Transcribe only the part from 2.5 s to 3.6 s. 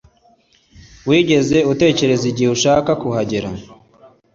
ushaka kuhagera